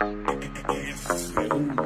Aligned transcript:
Yes. 0.00 1.83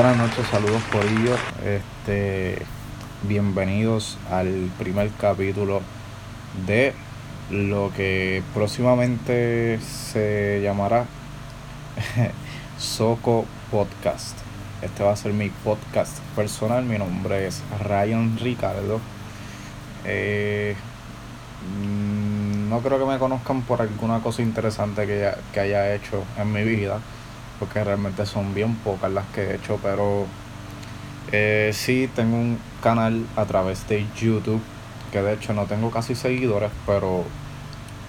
Buenas 0.00 0.16
noches, 0.16 0.46
saludos 0.46 0.82
por 0.84 1.04
ello. 1.04 1.36
Este, 1.62 2.62
bienvenidos 3.24 4.16
al 4.30 4.70
primer 4.78 5.10
capítulo 5.10 5.82
de 6.66 6.94
lo 7.50 7.92
que 7.94 8.42
próximamente 8.54 9.78
se 9.80 10.62
llamará 10.62 11.04
Soco 12.78 13.44
Podcast. 13.70 14.38
Este 14.80 15.02
va 15.02 15.12
a 15.12 15.16
ser 15.16 15.34
mi 15.34 15.50
podcast 15.50 16.18
personal. 16.34 16.82
Mi 16.82 16.96
nombre 16.96 17.46
es 17.46 17.62
Ryan 17.84 18.38
Ricardo. 18.38 19.00
Eh, 20.06 20.76
mm, 21.78 22.70
no 22.70 22.80
creo 22.80 22.98
que 22.98 23.04
me 23.04 23.18
conozcan 23.18 23.60
por 23.60 23.82
alguna 23.82 24.20
cosa 24.20 24.40
interesante 24.40 25.06
que, 25.06 25.30
que 25.52 25.60
haya 25.60 25.94
hecho 25.94 26.24
en 26.38 26.50
mi 26.54 26.64
vida 26.64 27.00
porque 27.60 27.84
realmente 27.84 28.24
son 28.24 28.54
bien 28.54 28.74
pocas 28.76 29.12
las 29.12 29.26
que 29.26 29.42
he 29.42 29.54
hecho, 29.54 29.78
pero 29.82 30.26
eh, 31.30 31.70
sí 31.74 32.10
tengo 32.16 32.36
un 32.36 32.58
canal 32.82 33.26
a 33.36 33.44
través 33.44 33.86
de 33.86 34.04
YouTube, 34.18 34.62
que 35.12 35.22
de 35.22 35.34
hecho 35.34 35.52
no 35.52 35.66
tengo 35.66 35.90
casi 35.90 36.14
seguidores, 36.14 36.70
pero 36.86 37.24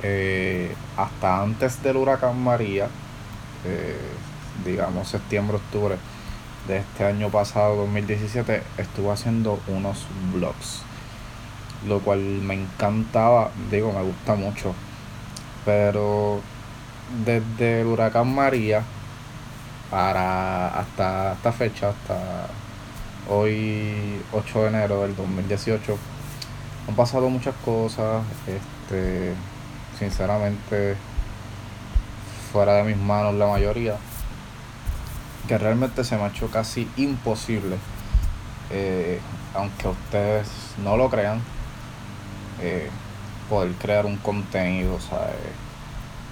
eh, 0.03 0.73
hasta 0.97 1.43
antes 1.43 1.83
del 1.83 1.97
huracán 1.97 2.41
María, 2.41 2.87
eh, 3.65 3.99
digamos 4.65 5.09
septiembre, 5.09 5.57
octubre 5.57 5.97
de 6.67 6.77
este 6.77 7.05
año 7.05 7.29
pasado, 7.29 7.75
2017, 7.75 8.63
estuve 8.77 9.11
haciendo 9.11 9.59
unos 9.67 10.07
vlogs, 10.33 10.81
lo 11.87 11.99
cual 11.99 12.19
me 12.19 12.53
encantaba, 12.53 13.51
digo, 13.69 13.91
me 13.91 14.01
gusta 14.01 14.35
mucho, 14.35 14.73
pero 15.65 16.39
desde 17.25 17.81
el 17.81 17.87
huracán 17.87 18.33
María, 18.33 18.83
para 19.91 20.69
hasta 20.69 21.33
esta 21.33 21.51
fecha, 21.51 21.89
hasta 21.89 22.47
hoy 23.29 24.21
8 24.31 24.61
de 24.61 24.67
enero 24.69 25.01
del 25.01 25.15
2018, 25.15 25.97
han 26.87 26.95
pasado 26.95 27.29
muchas 27.29 27.53
cosas, 27.65 28.23
este, 28.47 29.33
sinceramente 29.99 30.95
fuera 32.51 32.75
de 32.75 32.83
mis 32.83 32.97
manos 32.97 33.35
la 33.35 33.47
mayoría, 33.47 33.97
que 35.47 35.57
realmente 35.57 36.05
se 36.05 36.15
me 36.15 36.23
ha 36.23 36.27
hecho 36.27 36.49
casi 36.49 36.89
imposible, 36.95 37.75
eh, 38.69 39.19
aunque 39.53 39.89
ustedes 39.89 40.47
no 40.81 40.95
lo 40.95 41.09
crean, 41.09 41.41
eh, 42.61 42.89
poder 43.49 43.73
crear 43.73 44.05
un 44.05 44.15
contenido, 44.17 44.99
¿sabes? 45.01 45.35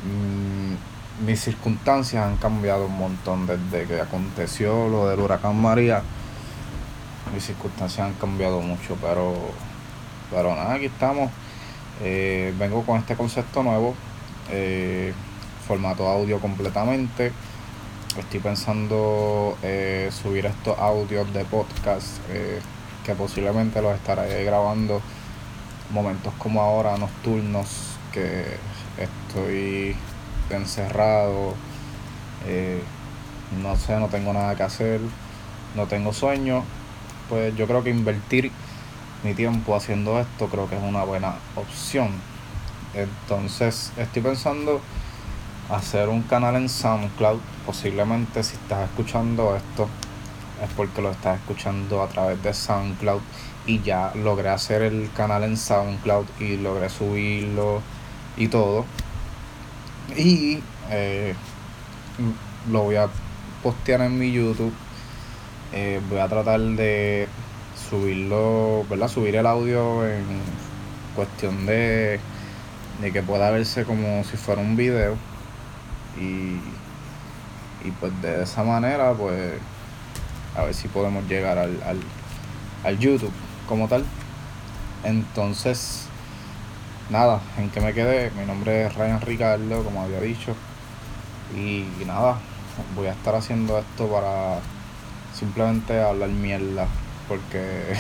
Mm, 0.05 0.75
mis 1.25 1.42
circunstancias 1.42 2.25
han 2.25 2.38
cambiado 2.38 2.86
un 2.86 2.98
montón 2.98 3.45
desde 3.45 3.86
que 3.86 4.00
aconteció 4.00 4.88
lo 4.88 5.08
del 5.09 5.20
huracán 5.20 5.59
María. 5.59 6.02
Mis 7.34 7.45
circunstancias 7.45 8.08
han 8.08 8.14
cambiado 8.14 8.61
mucho, 8.61 8.98
pero, 9.02 9.36
pero 10.32 10.55
nada, 10.55 10.76
aquí 10.76 10.86
estamos. 10.86 11.30
Eh, 12.02 12.54
vengo 12.58 12.83
con 12.83 12.98
este 12.98 13.16
concepto 13.16 13.61
nuevo, 13.61 13.93
eh, 14.49 15.14
formato 15.67 16.08
audio 16.08 16.39
completamente. 16.39 17.32
Estoy 18.17 18.39
pensando 18.39 19.58
eh, 19.61 20.10
subir 20.11 20.45
estos 20.45 20.77
audios 20.80 21.32
de 21.33 21.45
podcast 21.45 22.17
que 23.05 23.16
posiblemente 23.16 23.82
los 23.82 23.95
estaré 23.95 24.43
grabando 24.43 25.02
momentos 25.92 26.33
como 26.38 26.61
ahora, 26.61 26.98
nocturnos, 26.98 27.98
que 28.11 28.45
estoy 28.98 29.95
encerrado, 30.55 31.54
eh, 32.45 32.82
no 33.61 33.76
sé, 33.76 33.99
no 33.99 34.08
tengo 34.08 34.33
nada 34.33 34.55
que 34.55 34.64
hacer, 34.64 35.02
no 35.76 35.86
tengo 35.87 36.14
sueño, 36.14 36.64
pues 37.30 37.55
yo 37.55 37.67
creo 37.67 37.83
que 37.83 37.89
invertir 37.89 38.52
mi 39.23 39.33
tiempo 39.33 39.76
haciendo 39.76 40.20
esto 40.20 40.48
creo 40.48 40.70
que 40.70 40.77
es 40.77 40.83
una 40.83 41.04
buena 41.04 41.36
opción. 41.55 42.10
Entonces 42.93 43.92
estoy 43.98 44.21
pensando 44.21 44.82
hacer 45.70 46.10
un 46.10 46.23
canal 46.23 46.55
en 46.55 46.70
SoundCloud. 46.70 47.39
Posiblemente 47.66 48.43
si 48.43 48.55
estás 48.55 48.89
escuchando 48.89 49.55
esto 49.55 49.87
es 50.64 50.70
porque 50.76 51.02
lo 51.02 51.11
estás 51.11 51.39
escuchando 51.39 52.02
a 52.02 52.08
través 52.08 52.42
de 52.43 52.54
SoundCloud 52.54 53.21
y 53.66 53.81
ya 53.81 54.11
logré 54.16 54.49
hacer 54.49 54.81
el 54.81 55.10
canal 55.16 55.43
en 55.43 55.58
SoundCloud 55.58 56.26
y 56.39 56.58
logré 56.58 56.89
subirlo 56.89 57.81
y 58.37 58.48
todo. 58.48 58.86
Y 60.17 60.61
eh, 60.89 61.33
lo 62.71 62.83
voy 62.83 62.95
a 62.95 63.08
postear 63.64 64.02
en 64.02 64.17
mi 64.17 64.31
YouTube. 64.31 64.73
Eh, 65.71 66.02
voy 66.09 66.20
a 66.20 66.27
tratar 66.27 66.59
de 66.59 67.27
subirlo, 67.89 68.86
¿verdad? 68.89 69.08
Subir 69.08 69.36
el 69.36 69.45
audio 69.45 70.08
en 70.08 70.25
cuestión 71.15 71.65
de, 71.65 72.19
de 73.02 73.11
que 73.11 73.21
pueda 73.21 73.52
verse 73.52 73.86
como 73.86 74.23
si 74.23 74.36
fuera 74.37 74.61
un 74.61 74.75
video. 74.75 75.15
Y, 76.19 76.59
y 77.87 77.92
pues 77.99 78.11
de 78.21 78.43
esa 78.43 78.64
manera, 78.64 79.14
pues 79.14 79.53
a 80.58 80.64
ver 80.64 80.73
si 80.73 80.87
podemos 80.87 81.25
llegar 81.30 81.58
al, 81.58 81.81
al, 81.83 81.99
al 82.83 82.99
YouTube 82.99 83.31
como 83.67 83.87
tal. 83.87 84.03
Entonces, 85.03 86.08
nada, 87.09 87.42
en 87.58 87.70
que 87.70 87.81
me 87.81 87.93
quedé, 87.93 88.31
mi 88.31 88.45
nombre 88.45 88.86
es 88.86 88.95
Ryan 88.95 89.21
Ricardo, 89.21 89.83
como 89.83 90.02
había 90.02 90.20
dicho. 90.20 90.55
Y 91.55 91.86
nada, 92.05 92.37
voy 92.95 93.08
a 93.08 93.11
estar 93.11 93.36
haciendo 93.36 93.80
esto 93.80 94.08
para 94.08 94.59
simplemente 95.33 96.02
hablar 96.02 96.30
mierda, 96.30 96.87
porque 97.27 97.95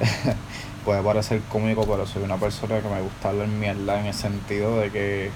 puede 0.84 1.02
parecer 1.02 1.42
cómico, 1.50 1.86
pero 1.86 2.06
soy 2.06 2.22
una 2.22 2.36
persona 2.36 2.80
que 2.80 2.88
me 2.88 3.00
gusta 3.00 3.30
hablar 3.30 3.48
mierda 3.48 4.00
en 4.00 4.06
el 4.06 4.14
sentido 4.14 4.78
de 4.78 4.90
que 4.90 5.30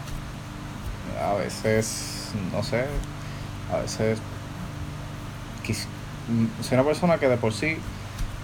a 1.23 1.35
veces, 1.35 2.33
no 2.53 2.63
sé, 2.63 2.87
a 3.73 3.79
veces 3.79 4.19
soy 6.63 6.75
una 6.75 6.85
persona 6.85 7.19
que 7.19 7.29
de 7.29 7.37
por 7.37 7.53
sí 7.53 7.77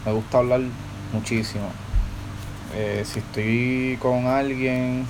me 0.05 0.13
gusta 0.13 0.39
hablar 0.39 0.61
muchísimo 1.13 1.71
eh, 2.77 3.05
si 3.05 3.21
estoy 3.21 3.99
con 4.03 4.27
alguien 4.27 5.07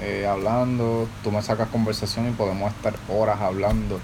eh, 0.00 0.26
hablando, 0.26 1.06
tú 1.22 1.30
me 1.30 1.42
sacas 1.42 1.68
conversación 1.68 2.28
y 2.28 2.30
podemos 2.32 2.72
estar 2.72 2.94
horas 3.08 3.38
hablando. 3.40 4.00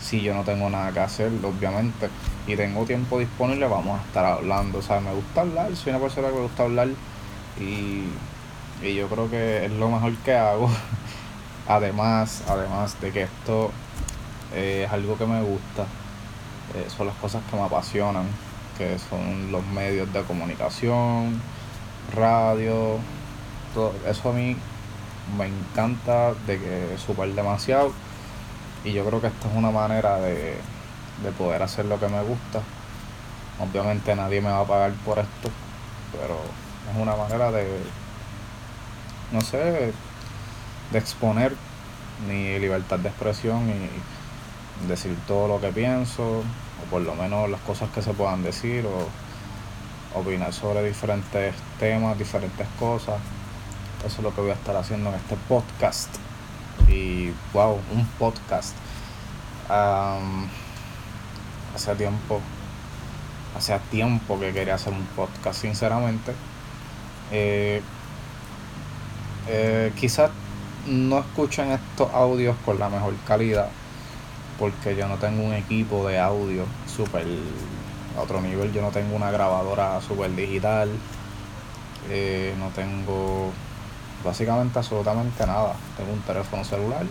Si 0.00 0.22
yo 0.22 0.34
no 0.34 0.42
tengo 0.42 0.68
nada 0.68 0.92
que 0.92 1.00
hacer, 1.00 1.30
obviamente, 1.44 2.08
y 2.48 2.56
tengo 2.56 2.84
tiempo 2.84 3.18
disponible, 3.20 3.66
vamos 3.66 4.00
a 4.00 4.04
estar 4.04 4.24
hablando. 4.24 4.78
O 4.78 4.82
sea, 4.82 4.98
me 5.00 5.12
gusta 5.12 5.42
hablar, 5.42 5.74
soy 5.76 5.90
una 5.90 6.00
persona 6.00 6.28
que 6.28 6.34
me 6.34 6.40
gusta 6.40 6.64
hablar 6.64 6.88
y, 7.60 8.04
y 8.84 8.94
yo 8.94 9.08
creo 9.08 9.30
que 9.30 9.66
es 9.66 9.72
lo 9.72 9.88
mejor 9.88 10.16
que 10.18 10.34
hago. 10.34 10.68
además, 11.68 12.42
además 12.48 13.00
de 13.00 13.12
que 13.12 13.22
esto 13.22 13.70
eh, 14.52 14.84
es 14.86 14.92
algo 14.92 15.16
que 15.16 15.26
me 15.26 15.42
gusta, 15.42 15.86
son 16.96 17.06
las 17.06 17.16
cosas 17.16 17.42
que 17.50 17.56
me 17.56 17.62
apasionan, 17.62 18.26
que 18.76 18.98
son 18.98 19.50
los 19.50 19.64
medios 19.66 20.12
de 20.12 20.22
comunicación 20.22 21.40
radio, 22.14 22.98
todo 23.74 23.92
eso 24.06 24.30
a 24.30 24.32
mí 24.32 24.56
me 25.36 25.46
encanta 25.46 26.34
de 26.46 26.58
que 26.58 26.96
super 26.98 27.28
demasiado 27.34 27.92
y 28.84 28.92
yo 28.92 29.04
creo 29.04 29.20
que 29.20 29.26
esta 29.26 29.48
es 29.48 29.54
una 29.54 29.70
manera 29.70 30.18
de, 30.18 30.56
de 31.22 31.32
poder 31.36 31.62
hacer 31.62 31.84
lo 31.84 31.98
que 31.98 32.08
me 32.08 32.22
gusta. 32.22 32.62
Obviamente 33.60 34.14
nadie 34.14 34.40
me 34.40 34.50
va 34.50 34.60
a 34.60 34.64
pagar 34.64 34.92
por 35.04 35.18
esto, 35.18 35.50
pero 36.12 36.38
es 36.90 37.00
una 37.00 37.16
manera 37.16 37.50
de, 37.50 37.66
no 39.32 39.40
sé, 39.40 39.92
de 40.92 40.98
exponer 40.98 41.54
mi 42.26 42.58
libertad 42.58 42.98
de 42.98 43.08
expresión 43.08 43.68
y 43.68 44.88
decir 44.88 45.16
todo 45.26 45.48
lo 45.48 45.60
que 45.60 45.68
pienso, 45.72 46.22
o 46.22 46.90
por 46.90 47.02
lo 47.02 47.14
menos 47.14 47.50
las 47.50 47.60
cosas 47.62 47.90
que 47.90 48.00
se 48.00 48.12
puedan 48.12 48.42
decir, 48.42 48.86
o 48.86 49.08
opinar 50.14 50.52
sobre 50.52 50.82
diferentes 50.84 51.54
temas, 51.78 52.18
diferentes 52.18 52.66
cosas. 52.78 53.20
Eso 54.04 54.18
es 54.18 54.22
lo 54.22 54.34
que 54.34 54.40
voy 54.40 54.50
a 54.50 54.54
estar 54.54 54.76
haciendo 54.76 55.10
en 55.10 55.16
este 55.16 55.36
podcast. 55.48 56.08
Y 56.88 57.32
wow, 57.52 57.78
un 57.92 58.06
podcast. 58.18 58.74
hace 61.74 61.94
tiempo, 61.96 62.40
hace 63.56 63.78
tiempo 63.90 64.38
que 64.40 64.52
quería 64.52 64.74
hacer 64.74 64.92
un 64.92 65.04
podcast, 65.16 65.60
sinceramente. 65.60 66.32
Eh, 67.30 67.82
eh, 69.48 69.92
quizás 69.96 70.30
no 70.86 71.18
escuchen 71.18 71.70
estos 71.72 72.12
audios 72.12 72.56
con 72.64 72.78
la 72.78 72.88
mejor 72.88 73.14
calidad 73.26 73.68
porque 74.58 74.96
yo 74.96 75.06
no 75.08 75.16
tengo 75.16 75.44
un 75.44 75.54
equipo 75.54 76.08
de 76.08 76.18
audio 76.18 76.64
super 76.86 77.24
a 78.18 78.22
otro 78.22 78.40
nivel, 78.40 78.72
yo 78.72 78.82
no 78.82 78.90
tengo 78.90 79.14
una 79.14 79.30
grabadora 79.30 80.00
super 80.00 80.34
digital, 80.34 80.90
eh, 82.10 82.54
no 82.58 82.68
tengo 82.70 83.50
básicamente 84.24 84.78
absolutamente 84.78 85.46
nada, 85.46 85.74
tengo 85.96 86.12
un 86.12 86.20
teléfono 86.20 86.64
celular 86.64 87.06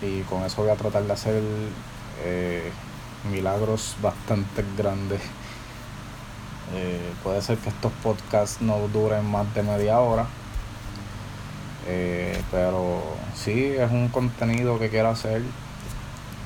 y 0.00 0.20
con 0.22 0.44
eso 0.44 0.62
voy 0.62 0.70
a 0.70 0.76
tratar 0.76 1.02
de 1.02 1.12
hacer 1.12 1.42
eh, 2.24 2.70
milagros 3.30 3.96
bastante 4.00 4.64
grandes. 4.76 5.20
Eh, 6.74 7.12
puede 7.22 7.42
ser 7.42 7.58
que 7.58 7.68
estos 7.68 7.92
podcasts 8.02 8.62
no 8.62 8.88
duren 8.88 9.24
más 9.30 9.54
de 9.54 9.62
media 9.62 10.00
hora, 10.00 10.26
pero 12.50 13.02
sí 13.34 13.66
es 13.78 13.90
un 13.92 14.08
contenido 14.08 14.78
que 14.78 14.88
quiero 14.88 15.10
hacer 15.10 15.42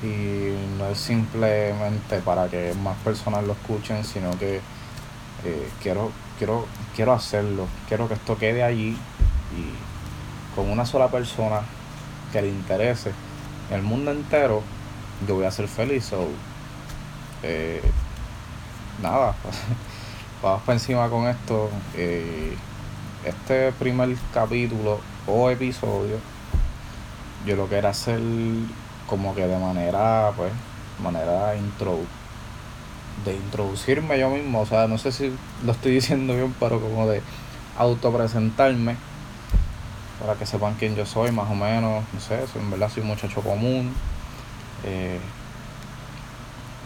y 0.02 0.54
no 0.78 0.86
es 0.88 0.98
simplemente 0.98 2.18
para 2.20 2.48
que 2.48 2.74
más 2.82 2.96
personas 2.98 3.44
lo 3.44 3.52
escuchen, 3.52 4.04
sino 4.04 4.30
que 4.38 4.60
quiero, 5.82 6.10
quiero, 6.38 6.66
quiero 6.94 7.12
hacerlo, 7.12 7.66
quiero 7.88 8.08
que 8.08 8.14
esto 8.14 8.36
quede 8.36 8.62
allí 8.62 8.96
y 9.56 10.54
con 10.54 10.70
una 10.70 10.84
sola 10.84 11.08
persona 11.08 11.60
que 12.32 12.42
le 12.42 12.48
interese 12.48 13.12
el 13.70 13.82
mundo 13.82 14.10
entero, 14.10 14.62
yo 15.26 15.34
voy 15.34 15.44
a 15.44 15.50
ser 15.50 15.68
feliz. 15.68 16.04
So, 16.04 16.26
eh, 17.42 17.82
nada, 19.02 19.34
vamos 20.42 20.62
para 20.62 20.74
encima 20.74 21.08
con 21.08 21.28
esto. 21.28 21.70
Eh, 21.94 22.56
este 23.24 23.72
primer 23.72 24.16
capítulo 24.32 25.00
o 25.26 25.50
episodio, 25.50 26.16
yo 27.44 27.56
lo 27.56 27.66
quiero 27.66 27.88
hacer 27.88 28.20
como 29.08 29.34
que 29.34 29.46
de 29.46 29.58
manera, 29.58 30.32
pues, 30.36 30.52
manera 31.02 31.56
intro, 31.56 31.98
de 33.24 33.34
introducirme 33.34 34.18
yo 34.18 34.30
mismo. 34.30 34.60
O 34.60 34.66
sea, 34.66 34.86
no 34.86 34.98
sé 34.98 35.10
si 35.10 35.32
lo 35.64 35.72
estoy 35.72 35.92
diciendo 35.92 36.34
bien, 36.34 36.54
pero 36.60 36.80
como 36.80 37.08
de 37.08 37.22
autopresentarme 37.76 38.96
para 40.20 40.34
que 40.34 40.46
sepan 40.46 40.74
quién 40.74 40.96
yo 40.96 41.06
soy, 41.06 41.30
más 41.30 41.50
o 41.50 41.54
menos, 41.54 42.04
no 42.12 42.20
sé, 42.20 42.44
en 42.56 42.70
verdad 42.70 42.90
soy 42.90 43.02
un 43.02 43.08
muchacho 43.08 43.40
común, 43.40 43.94
eh, 44.84 45.20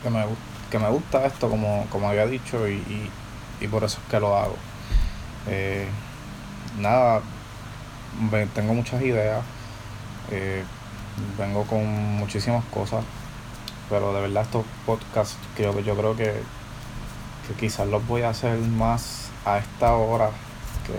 que, 0.02 0.10
me, 0.10 0.24
que 0.70 0.78
me 0.78 0.88
gusta 0.90 1.24
esto, 1.26 1.48
como, 1.48 1.86
como 1.90 2.08
había 2.08 2.26
dicho, 2.26 2.68
y, 2.68 3.10
y, 3.60 3.68
por 3.68 3.84
eso 3.84 3.98
es 4.02 4.10
que 4.10 4.20
lo 4.20 4.36
hago. 4.36 4.56
Eh, 5.46 5.86
nada, 6.78 7.22
tengo 8.54 8.74
muchas 8.74 9.00
ideas, 9.02 9.42
eh, 10.30 10.64
vengo 11.38 11.64
con 11.64 11.84
muchísimas 12.16 12.64
cosas, 12.66 13.04
pero 13.88 14.12
de 14.14 14.22
verdad 14.22 14.44
estos 14.44 14.64
podcasts 14.86 15.36
creo 15.56 15.74
que 15.74 15.82
yo 15.82 15.96
creo 15.96 16.16
que, 16.16 16.42
que 17.46 17.54
quizás 17.58 17.86
los 17.88 18.06
voy 18.06 18.22
a 18.22 18.30
hacer 18.30 18.58
más 18.58 19.30
a 19.44 19.58
esta 19.58 19.94
hora, 19.94 20.30
que 20.86 20.94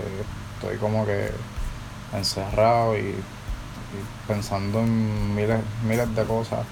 estoy 0.54 0.78
como 0.78 1.04
que 1.06 1.30
encerrado 2.12 2.96
y, 2.96 3.14
pensando 4.26 4.80
en 4.80 5.34
miles, 5.34 5.60
miles 5.86 6.14
de 6.14 6.24
cosas. 6.24 6.66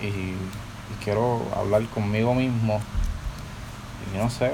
Y, 0.00 0.34
quiero 1.04 1.40
hablar 1.56 1.82
conmigo 1.86 2.34
mismo 2.34 2.78
y 4.12 4.18
no 4.18 4.28
sé, 4.28 4.50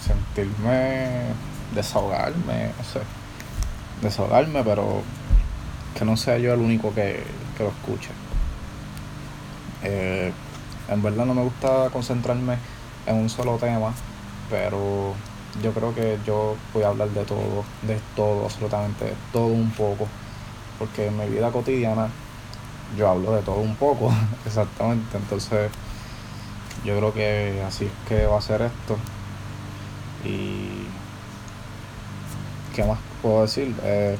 sentirme, 0.00 1.24
desahogarme, 1.74 2.70
no 2.78 2.84
sé, 2.84 3.00
desahogarme, 4.00 4.62
pero 4.62 5.02
que 5.96 6.04
no 6.04 6.16
sea 6.16 6.38
yo 6.38 6.52
el 6.52 6.60
único 6.60 6.92
que, 6.94 7.22
lo 7.58 7.68
escuche. 7.68 8.10
Eh, 9.82 10.32
en 10.88 11.02
verdad 11.02 11.24
no 11.24 11.34
me 11.34 11.42
gusta 11.42 11.88
concentrarme 11.92 12.56
en 13.06 13.16
un 13.16 13.28
solo 13.28 13.56
tema, 13.56 13.92
pero 14.50 15.14
yo 15.62 15.72
creo 15.72 15.94
que 15.94 16.18
yo 16.26 16.56
voy 16.72 16.82
a 16.82 16.88
hablar 16.88 17.10
de 17.10 17.24
todo, 17.24 17.64
de 17.82 18.00
todo, 18.16 18.44
absolutamente 18.44 19.14
todo 19.32 19.46
un 19.46 19.70
poco, 19.70 20.08
porque 20.78 21.06
en 21.06 21.18
mi 21.18 21.26
vida 21.26 21.50
cotidiana 21.50 22.08
yo 22.96 23.08
hablo 23.08 23.32
de 23.32 23.42
todo 23.42 23.60
un 23.60 23.76
poco, 23.76 24.12
exactamente, 24.46 25.16
entonces 25.16 25.70
yo 26.84 26.96
creo 26.96 27.14
que 27.14 27.62
así 27.66 27.86
es 27.86 27.92
que 28.08 28.26
va 28.26 28.38
a 28.38 28.42
ser 28.42 28.62
esto. 28.62 28.96
Y 30.24 30.86
¿qué 32.74 32.84
más 32.84 32.98
puedo 33.22 33.42
decir? 33.42 33.74
Eh, 33.82 34.18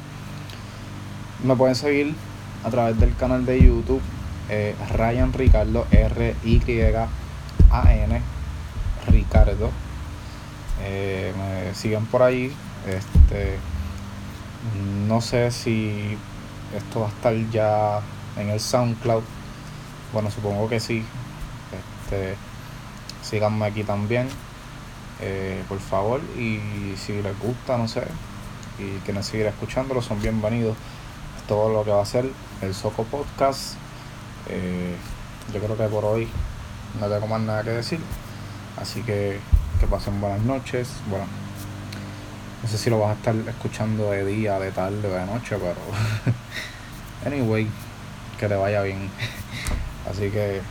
me 1.45 1.55
pueden 1.55 1.75
seguir 1.75 2.15
a 2.63 2.69
través 2.69 2.99
del 2.99 3.15
canal 3.15 3.45
de 3.45 3.61
YouTube 3.61 4.01
eh, 4.49 4.75
Ryan 4.93 5.33
Ricardo 5.33 5.87
R 5.91 6.35
Y 6.43 6.61
A 7.71 7.93
N 7.93 8.21
Ricardo 9.07 9.71
eh, 10.83 11.33
me 11.37 11.73
siguen 11.73 12.05
por 12.05 12.21
ahí. 12.21 12.51
Este, 12.87 13.57
no 15.07 15.21
sé 15.21 15.51
si 15.51 16.17
esto 16.75 17.01
va 17.01 17.07
a 17.07 17.09
estar 17.09 17.33
ya 17.51 18.01
en 18.37 18.49
el 18.49 18.59
SoundCloud. 18.59 19.23
Bueno, 20.13 20.29
supongo 20.31 20.67
que 20.69 20.79
sí. 20.79 21.03
Este, 21.71 22.35
síganme 23.23 23.65
aquí 23.65 23.83
también. 23.83 24.27
Eh, 25.21 25.63
por 25.67 25.79
favor. 25.79 26.21
Y 26.37 26.59
si 26.97 27.21
les 27.21 27.39
gusta, 27.39 27.77
no 27.77 27.87
sé. 27.87 28.03
Y 28.77 28.99
quieren 29.05 29.23
seguir 29.23 29.45
escuchándolo, 29.47 30.01
son 30.01 30.21
bienvenidos. 30.21 30.75
Todo 31.47 31.71
lo 31.71 31.83
que 31.83 31.91
va 31.91 32.01
a 32.01 32.05
ser 32.05 32.29
el 32.61 32.73
Soco 32.73 33.03
Podcast. 33.03 33.75
Eh, 34.49 34.95
yo 35.53 35.59
creo 35.59 35.77
que 35.77 35.85
por 35.85 36.05
hoy 36.05 36.27
no 36.99 37.07
tengo 37.07 37.27
más 37.27 37.41
nada 37.41 37.63
que 37.63 37.71
decir. 37.71 37.99
Así 38.77 39.01
que 39.01 39.39
que 39.79 39.87
pasen 39.87 40.19
buenas 40.21 40.41
noches. 40.41 40.89
Bueno, 41.09 41.25
no 42.63 42.69
sé 42.69 42.77
si 42.77 42.89
lo 42.89 42.99
vas 42.99 43.11
a 43.11 43.13
estar 43.13 43.35
escuchando 43.35 44.11
de 44.11 44.25
día, 44.25 44.59
de 44.59 44.71
tarde 44.71 45.07
o 45.07 45.11
de 45.11 45.25
noche, 45.25 45.57
pero 45.57 45.75
anyway, 47.25 47.67
que 48.39 48.47
te 48.47 48.55
vaya 48.55 48.81
bien. 48.81 49.09
Así 50.09 50.29
que 50.29 50.61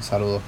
saludos. 0.00 0.42